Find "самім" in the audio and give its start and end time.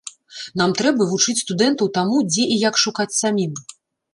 3.21-3.53